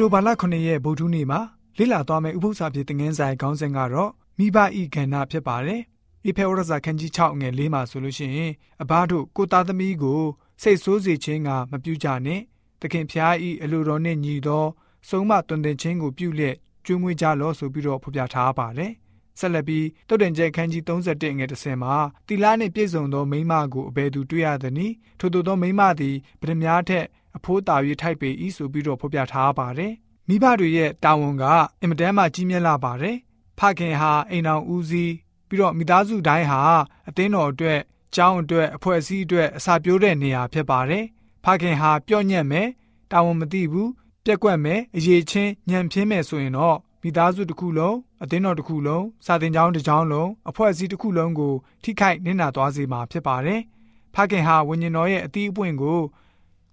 [0.00, 1.40] တိုဘာလ9ရက်ဗုဒ္ဓနေ့မှာ
[1.78, 5.80] လေ့လာသွားမယ့်ဥပုသ္စာပြေသင်ငန်းဆိုင်ခေါင်းစဉ်ကတော့မိဘဤကဏ္ဍဖြစ်ပါတယ်။
[6.28, 8.52] ဧဖေဝရဇာခန်းကြီး6ငယ်၄မှာဆိုလို့ရှိရင်
[8.82, 10.22] အဘတို့ကိုသားသမီးကို
[10.62, 12.40] စိတ်ဆိုးစေခြင်းကမပြုကြနဲ့။
[12.80, 14.64] သခင်ဖျားဤအလိုတော်နှင့်ညီသော
[15.08, 16.56] ဆုံးမတွင်တင်ခြင်းကိုပြုလျက်
[16.86, 18.92] ကျွေးမွေးကြလော့ဆိုပြီးတော့ဖော်ပြထားပါတယ်။
[19.38, 21.94] ဆက်လက်ပြီးတုတ်တန်ကျဲခန်းကြီး31ငယ်30မှာ
[22.26, 27.04] တီလာနှင့်ပြည့်စုံသောမိမကိုအဘယ်သူတွေ့ရသနည်းထို့သောမိမသည်ဗဒမြားထက်
[27.36, 29.92] အဖိုးတာ၍ထိုက်ပေ၏ဆိုပြီးတော့ဖော်ပြထားပါတယ်။
[30.28, 31.44] မိဘတွေရဲ့တာဝန်က
[31.80, 33.16] အင်မတန်မှကြီးမြတ်လာပါတယ်။
[33.58, 35.12] ဖခင်ဟာအိမ်တော်ဦးစီး
[35.48, 36.60] ပြီးတော့မိသားစုတိုင်းဟာ
[37.08, 37.80] အသင်းတော်အတွက်
[38.14, 41.04] ကျောင်းအတွက်အဖွဲ့အစည်းအတွက်အစာပြိုးတဲ့နေရာဖြစ်ပါတယ်။
[41.44, 42.68] ဖခင်ဟာပြော့ညံ့မယ်
[43.12, 43.90] တာဝန်မသိဘူး
[44.24, 53.60] ပြက်ကွက်မယ်အရေးချင်းညံပြင်းမယ်ဆိုရင်တော့မိသားစုတစ်ခုလုံးအသင်းတော်တစ်ခုလုံးစာသင်ကျောင်းတစ်ကျောင်းလုံးအဖွဲ့အစည်းတစ်ခုလုံးကိုထိခိုက်နစ်နာသွားစေမှာဖြစ်ပါတယ်။
[54.14, 55.98] ဖခင်ဟာဝိညာဉ်တော်ရဲ့အသီးအပွင့်ကို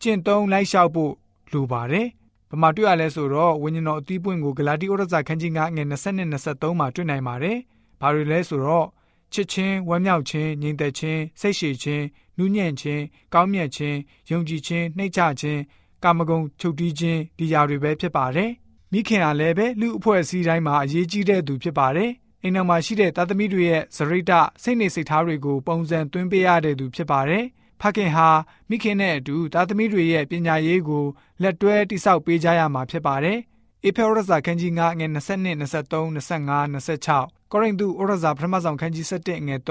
[0.03, 1.13] ကျင့်သုံးလိုက်လျှောက်ဖို့
[1.51, 2.07] လိုပါတယ်။
[2.49, 7.57] ဘာမှတွေ့ရလဲဆိုတော့ဝိညာဉ်တော်အသီးပွင့်ကိုဂလာတိဩရစာခန်းကြီး9ငွေ20နဲ့23မှာတွေ့နိုင်ပါတယ်။
[8.01, 8.87] ဘာတွေလဲဆိုတော့
[9.33, 12.05] ချစ်ချင်းဝမ်းမြောက်ခြင်းညီသက်ခြင်းစိတ်ရှည်ခြင်း
[12.37, 13.97] နူးညံ့ခြင်းကောင်းမြတ်ခြင်း
[14.29, 15.61] ယုံကြည်ခြင်းနှိမ့်ချခြင်း
[16.03, 18.51] ကာမဂုဏ်ချုပ်တီးခြင်းဒီຢာတွေပဲဖြစ်ပါတယ်။
[18.91, 24.31] မိခင်ကလည်းပဲလူအဖွဲ့အစည်းတိုင်းမှာအရေးကြီးတဲ့သူဖြစ်ပါတယ်။အိမ်တော်မှာရှိတဲ့သားသမီးတွေရဲ့ဇရိတ
[24.63, 27.45] စိတ်နေစိတ်ထားတွေကိုပုံစံသွင်းပေးရတဲ့သူဖြစ်ပါတယ်။
[27.83, 28.27] ဖခင်ဟာ
[28.69, 31.05] မိခင်နဲ့အတူသားသမီးတွေရဲ့ပညာရေးကို
[31.41, 33.39] လက်တွဲတိစောက်ပေးကြရမှာဖြစ်ပါတယ်။
[33.83, 39.69] အေဖေရဇာခန်းကြီး9ငွေ22 23 25 26ကောရိန္သုဩရဇာပထမဆောင်ခန်းကြီး7ငွေ3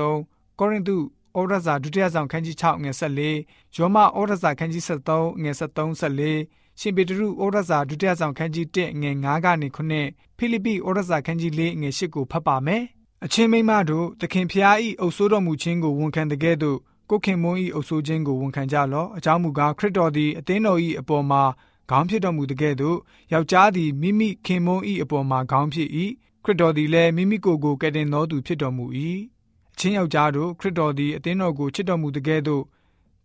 [0.59, 0.97] ကောရိန္သု
[1.39, 9.69] ဩရဇာဒုတိယဆောင်ခန်းကြီး6ငွေ14ယောမဩရဇာခန်းကြီး73ငွေ73 14ရှင်ပေတရုဩရဇာဒုတိယဆောင်ခန်းကြီး1ငွေ9ကနေ
[10.07, 12.83] 9ဖိလိပ္ပိဩရဇာခန်းကြီး4ငွေ8ကိုဖတ်ပါမယ်။
[13.25, 16.79] အချင်းမိမတို့သခင်ဖျားဤအုပ်ဆိုးတော်မူခြင်းကိုဝန်ခံတဲ့ကဲ့သို့
[17.15, 21.43] ကိုခင်မွန်းဤအုပ်ဆိုးခြင်းကိုဝန်ခံကြလော့အကြောင်းမူကားခရစ်တော်သည်အသင်းတော်ဤအပေါ်မှာ
[21.91, 22.99] ခေါင်းဖြစ်တော်မူတဲ့ကဲ့သို့
[23.33, 25.89] ယောက်ျားသည်မိမိခင်မွန်းဤအပေါ်မှာခေါင်းဖြစ်၏
[26.45, 28.84] ခရစ်တော်သည်လည်းမိမိကိုယ်ကိုကယ်တင်တော်သူဖြစ်တော်မူ၏
[29.72, 32.62] အချင်းယောက်ျားတို့ခရစ်တော်သည်အသင်းတော်ကိုချစ်တော်မူတဲ့ကဲ့သို့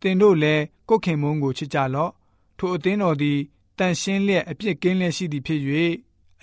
[0.01, 2.11] သင်တို့လည်းကိုခင်မွန်းကိုချစ်ကြလော့
[2.57, 3.39] ထိုအသင်းတော်သည်
[3.77, 5.61] တန်ရှင်းလျက်အပြစ်ကင်းလျက်ရှိသည်ဖြစ်၍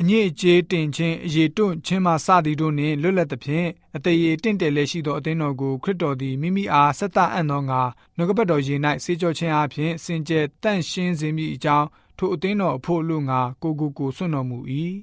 [0.01, 7.81] အညစ်အကြေးတင်ခြင်းအရေးတွန့်ခြင်းမှစသည်တို့နှင့်လွတ်လပ်သဖြင့်အသေးရတင့်တယ်လည်းရှိသောအသင်းတော်ကိုခရစ်တော်သည်မိမိအားဆက်သအံ့သောငါ
[8.17, 11.87] နှုတ်ကပတ်တော်ရေ၌စေကြောခြင်းအပြင်စင်ကြယ်တန့်ရှင်းစေမိအကြောင်း
[12.19, 14.59] ထိုအသင်းတော်အဖို့လူငါကိုကိုကိုဆွတော်မူ၏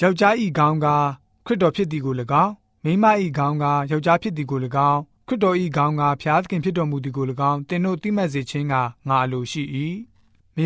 [0.00, 0.86] ယောက်ျားဤကောင်းက
[1.46, 2.14] ခရစ်တော်ဖြစ်သည်ကို၎
[2.44, 2.52] င်း
[2.84, 4.58] မိန်းမဤကောင်းကယောက်ျားဖြစ်သည်ကို၎
[4.90, 8.74] င်းခရစ်တော်ဤကောင်းကဖျားသခင်ဖြစ်တော်မူသည်ကို၎င်းသင်တို့သိမှတ်စေခြင်းက
[9.08, 9.62] ငါအလိုရှိ၏
[10.08, 10.09] မ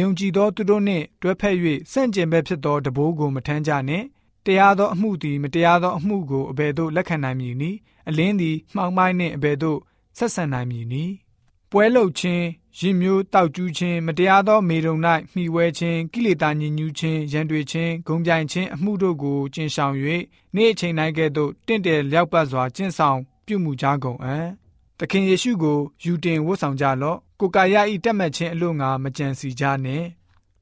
[0.01, 1.57] ယုံကြည်သောသူတို့နှင့်တွဲဖက်၍
[1.93, 4.07] စန့်ကျင်ဘက်ဖြစ်သောတဘိုးကိုမထမ်းကြနှင့်
[4.47, 7.79] တရားသောအမှုသည်မတရားသောအမှုကိုအဘယ်သို့လက်ခံနိုင်မည်နည်း
[8.09, 9.79] အလင်းသည်မှောင်မိုင်းနှင့်အဘယ်သို့
[10.19, 11.15] ဆက်ဆံနိုင်မည်နည်း
[11.71, 12.47] ပွဲလုခြင်း
[12.79, 14.97] ရင်မျိုးတောက်ကျူးခြင်းမတရားသောမေရုံ၌
[15.33, 19.95] မှီဝဲခြင်းကိလေသာညစ်ညူးခြင်းရန်တွေ့ခြင်းဂုံပြိုင်ခြင်းအမှုတို့ကိုကျင့်ဆောင်၍
[20.55, 24.47] နေ့အချိန်တိုင်းကဲ့သို့တင့်တယ်လျောက်ပတ်စွာကျင့်ဆောင်ပြုမှုကြကုန်အံ့
[24.99, 30.07] သခင်ယေရှုကိုယူတင်ဝတ်ဆောင်ကြလော့ ကိုကာယဤတက်မှတ်ခြင်းအလို့ငါမကြံစီကြနှင့်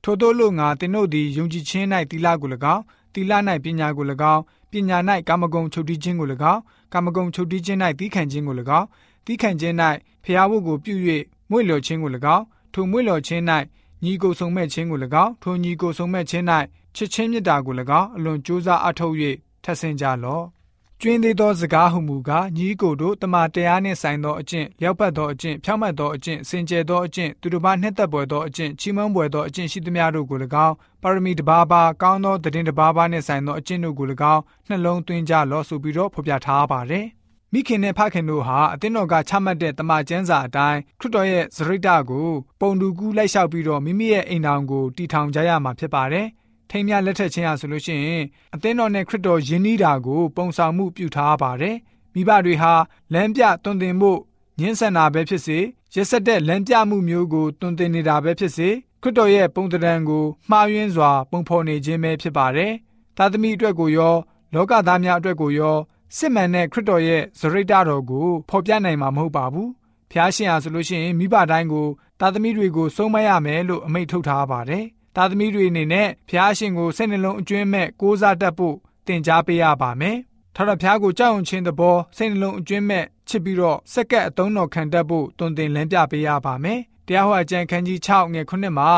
[0.02, 2.82] ထို့သောလို့ငါသင်တို့သည်ယုံကြည်ခြင်း၌တိလကို၎င်း
[3.14, 3.32] တိလ၌
[3.64, 6.60] ပညာကို၎င်းပညာ၌ကာမဂုဏ်ချုပ်တီးခြင်းကို၎င်း
[6.92, 8.86] ကာမဂုဏ်ချုပ်တီးခြင်း၌သီးခံခြင်းကို၎င်း
[9.24, 9.74] သီးခံခြင်း၌
[10.24, 10.94] ဖျားဖို့ကိုပြု၍
[11.50, 13.42] မွေ့လျော်ခြင်းကို၎င်းထိုမွေ့လျော်ခြင်း၌
[14.04, 16.44] ညီကိုဆုံမဲ့ခြင်းကို၎င်းထိုညီကိုဆုံမဲ့ခြင်း၌
[16.96, 19.14] ချစ်ချင်းမေတ္တာကို၎င်းအလွန်ကြိုးစားအထောက်၍
[19.64, 20.44] ထပ်ဆင့်ကြလော့
[21.04, 37.06] ကျွင်းသေးသောစကားဟုမူကားညီကိုတို့တမန်တရားနှင့်ဆိုင်သောအကျင့်လျောက်ပတ်သောအကျင့်ဖြောင့်မတ်သောအကျင့်စင်ကြယ်သောအကျင့်သူတို့ဘာနှစ်သက်ပွေသောအကျင့်ချီးမွမ်းပွေသောအကျင့်ရှိသမျှတို့ကို၎င်းပါရမီတစ်ပါးပါကောင်းသောတည်င်းတစ်ပါးပါနှင့်ဆိုင်သောအကျင့်တို့ကို၎င်းနှလုံးသွင်းကြလော့ဆိုပြီးတော့ဖော်ပြထားပါတယ်
[37.52, 42.28] မိခင်နဲ့ဖခင်တို့ဟာအသင်းတော်ကချမှတ်တဲ့တမန်ကျမ်းစာအတိုင်းခရစ်တော်ရဲ့ဇရိတကို
[42.60, 46.26] ပုံတူကူးလိုက်လျှောက်ပြီးတော့မိမိရဲ့အိမ်တော်ကိုတည်ထောင်ကြရမှာဖြစ်ပါတယ်။
[46.74, 48.24] ထိမ်းမြလက်ထက်ခြင်းရဆိုလို့ရှိရင်
[48.54, 51.76] အသင်းတော်နဲ့ခရစ်တော်ယဉ်နီးတာကို ပုံဆောင်မှုပြုထားပါတယ်။
[52.14, 52.72] မိဘတွေဟာ
[53.12, 54.12] လမ်းပြတွင်တင်မှု
[54.58, 55.58] ညှင်းဆန်တာပဲဖြစ်စေ
[55.94, 58.68] ရက်ဆက်တဲ့လမ်းပြမှုမျိုးကိုတွင်တင်နေတာပဲဖြစ်စေ
[59.02, 62.72] ခရစ်တော်ရဲ့ပုံတံကိုမှားယွင်းစွာ ပုံဖော်နေခြင်းပဲဖြစ်ပါတယ်။
[63.16, 64.14] သာသမီအတွက်ကိုရော
[64.54, 65.76] လောကသားများအတွက်ကိုရော
[66.16, 69.68] စစ်မှန်တဲ့ခရစ်တော်ရဲ့ဇရိတတော်ကိုဖော်ပြနိုင်မှာမဟုတ်ပါဘူး။
[70.10, 71.86] ဖျားရှင်ဟာဆိုလို့ရှိရင်မိဘတိုင်းကို
[72.20, 74.86] သာသမီတွေကိုစုံမရမယ်လို့အမိန့်ထုတ်ထားပါတယ်။
[75.16, 78.76] သားသမီးတွေအနေနဲ့ဖျားရှင်ကိုစိတ်နှလုံးအကျွမ်းမဲ့ကိုးစားတတ်ဖို့
[79.06, 80.16] သင်ကြားပေးရပါမယ်။
[80.56, 88.90] ထာဝရဘုရားကိုကြောက်ရွံ့ခြင်းသဘောစိတ်နှလုံးအကျွမ်းမဲ့ချစ်ပြီးတော့စက္ကပ်အသုံးတော်ခံတတ်ဖို့တွင်တင်လမ်းပြပေးရပါမယ်။တရားဟောအကျမ်းခန်းကြီး6ငယ်9မှာ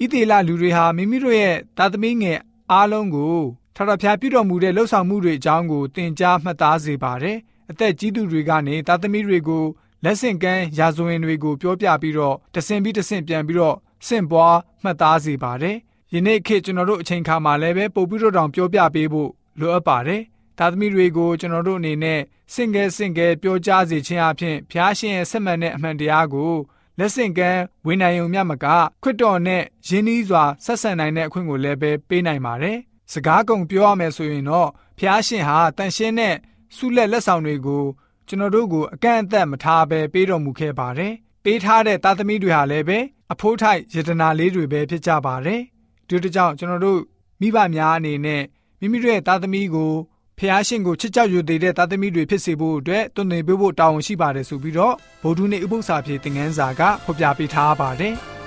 [0.00, 2.38] ဣသေလလူတွေဟာမိမိတို့ရဲ့သားသမီးငယ်
[2.72, 3.38] အားလုံးကို
[3.76, 7.38] ထာဝရဘုရားပြုတော်မူတဲ့လှုပ်ဆောင်မှုတွေအကြောင်းကိုသင်ကြားမှတ်သားစေပါတယ်။
[7.70, 9.64] အသက်ကြီးသူတွေကနေသားသမီးတွေကို
[10.04, 13.76] လက်ဆင့်ကမ်းရာဇဝင်တွေကိုပြောပြပြီးတော့တဆင်ပြီးတဆင်ပြန်ပြီးတော့
[14.06, 15.76] ဆင့်ပွားမှတ်သားစေပါတယ်
[16.14, 20.22] ယနေ့ခေတ်ကျွန်တော်တို့အချိန်ခါမှာလည်းပဲပို့ပြီးတော့တောင်ပြောပြပေးဖို့လိုအပ်ပါတယ်။
[20.58, 22.20] သားသမီးတွေကိုကျွန်တော်တို့အနေနဲ့
[22.54, 26.52] စင်ကဲစင်ကဲပြောကြားစေခြင်းအပြင်ဖျားရှင်ရဲ့ဆက်မှန်တဲ့အမှန်တရားကို
[26.98, 28.66] လက်ဆင့်ကမ်းဝေနိုင်ုံမြမက
[29.02, 32.78] ခွတ်တော်နဲ့ရင်းနှီးစွာဆက်ဆံနိုင်တဲ့အခွင့်ကိုလည်းပဲပေးနိုင်ပါတယ်။
[33.12, 34.68] စကားကုန်ပြောရမယ်ဆိုရင်တော့
[34.98, 36.34] ဖျားရှင်ဟာတန်ရှင်းတဲ့
[36.76, 37.84] ဆုလက်လက်ဆောင်တွေကို
[38.28, 41.12] ကျွန်တော်တို့ကိုအကန့်အသတ်မထားဘဲပေးတော်မူခဲ့ပါတယ်။
[41.44, 42.98] ပေးထားတဲ့သားသမီးတွေဟာလည်းပဲ
[43.32, 45.60] အဖိုးထိုက်ယတနာလေးတွေပဲဖြစ်ကြပါတယ်။
[46.08, 47.00] ဒီတကြောင်ကျွန်တော်တို့
[47.40, 48.42] မိဘများအနေနဲ့
[48.80, 49.92] မိမိတို့ရဲ့သားသမီးကို
[50.38, 58.16] ဖះရှင်ကိုချစ်ကြောက်ယူတဲ့သားသမီးတွေဖြစ်စေဖို့အတွက်တွင်နေပေးဖို့တာဝန်ရှိပါတယ်ဆိုပြီးတော့ဗုဒ္ဓနေဥပု္ပ္ပစာပြေသင်ငန်းစာကဖော်ပြပေးထားပါတယ်။